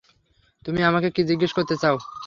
[0.65, 1.95] তুমি আমাকে কি জিজ্ঞেস করতে চাও?